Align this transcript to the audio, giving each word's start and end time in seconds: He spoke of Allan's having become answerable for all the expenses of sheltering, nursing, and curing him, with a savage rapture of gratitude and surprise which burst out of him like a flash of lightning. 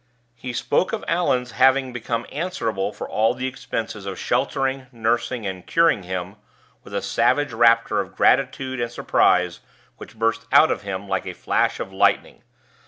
He 0.33 0.51
spoke 0.51 0.93
of 0.93 1.05
Allan's 1.07 1.51
having 1.51 1.93
become 1.93 2.25
answerable 2.31 2.91
for 2.91 3.07
all 3.07 3.35
the 3.35 3.45
expenses 3.45 4.07
of 4.07 4.17
sheltering, 4.17 4.87
nursing, 4.91 5.45
and 5.45 5.63
curing 5.67 6.01
him, 6.01 6.37
with 6.83 6.95
a 6.95 7.03
savage 7.03 7.53
rapture 7.53 7.99
of 7.99 8.15
gratitude 8.15 8.81
and 8.81 8.91
surprise 8.91 9.59
which 9.97 10.17
burst 10.17 10.47
out 10.51 10.71
of 10.71 10.81
him 10.81 11.07
like 11.07 11.27
a 11.27 11.35
flash 11.35 11.79
of 11.79 11.93
lightning. 11.93 12.41